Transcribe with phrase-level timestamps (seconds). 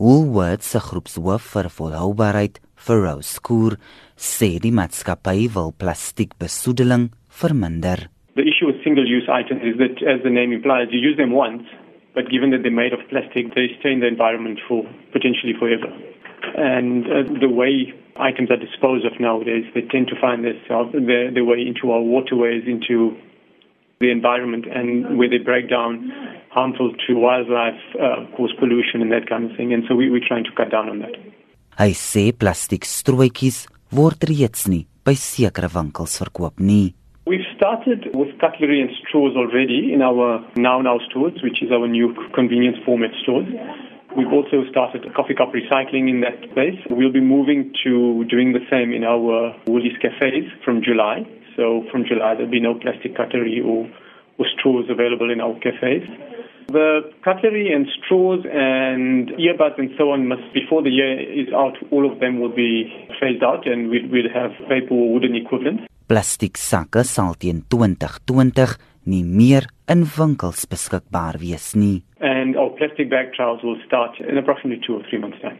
[0.00, 3.74] Woolworths se groepshoof vir volhoubaarheid, Farrow Skoor,
[4.16, 8.06] sê die maatskappy wil plastiekbesoedeling verminder.
[8.32, 11.68] The issue with single-use items is that, as the name implies, you use them once,
[12.14, 15.92] but given that they're made of plastic, they stay in the environment for potentially forever.
[16.56, 21.28] And uh, the way items are disposed of nowadays, they tend to find themselves their,
[21.28, 23.20] their way into our waterways, into
[24.00, 26.10] the environment, and where they break down,
[26.48, 29.74] harmful to wildlife, uh, cause pollution and that kind of thing.
[29.74, 31.14] And so we, we're trying to cut down on that.
[31.76, 36.94] Hy sê plastiek strooitjies word reeds nie by sekere winkels verkoop nie.
[37.26, 41.86] We've started with cutlery and straws already in our Now Now stores, which is our
[41.86, 43.46] new convenience format stores.
[44.16, 46.80] We've also started coffee cup recycling in that space.
[46.88, 51.28] We'll be moving to doing the same in our Woolies cafes from July.
[51.56, 53.88] So from July, there'll be no plastic cutlery or,
[54.38, 56.06] or straws available in our cafes.
[56.68, 61.74] The cutlery and straws and earbuds and so on must, before the year is out,
[61.90, 62.86] all of them will be
[63.20, 65.82] phased out and we'll, we'll have paper or wooden equivalents.
[66.06, 68.66] Plastiek sakke sal teen 2020
[69.06, 72.02] nie meer in winkels beskikbaar wees nie.
[72.20, 75.58] And our plastic bag trials will start in approximately 2 or 3 months time.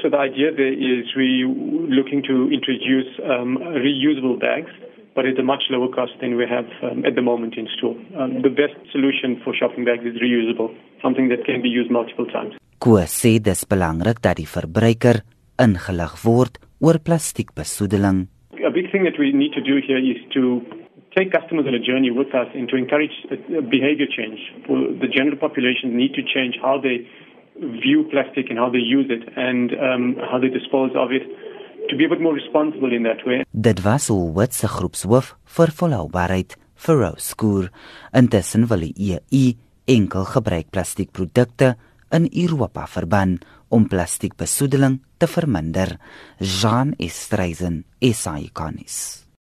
[0.00, 4.72] So the idea there is we looking to introduce um, reusable bags
[5.14, 7.96] but at a much lower cost than we have um, at the moment in store.
[8.18, 12.26] Um, the best solution for shopping bags is reusable, something that can be used multiple
[12.26, 12.54] times.
[13.06, 15.22] Sê dis belangrik dat die verbruiker
[15.62, 18.26] ingelig word oor plastiekbesoedeling
[18.64, 20.62] a big thing that we need to do here is to
[21.16, 23.12] take customers on a journey with us and to encourage
[23.68, 24.40] behavior change.
[24.68, 27.06] The general population need to change how they
[27.84, 31.22] view plastic and how they use it and um, how they dispose of it
[31.92, 33.44] to be a bit more responsible in that way.
[33.52, 37.68] Dit was al wat se groepshoof vir volhoubaarheid vir Roskoor.
[38.16, 39.44] Intussen wil die EU
[39.92, 41.74] enkel gebruik plastiekprodukte
[42.16, 45.98] in Europa verban om plastiekbesoedeling te verminder.
[46.38, 49.26] Jean Estreisen, SAICanis.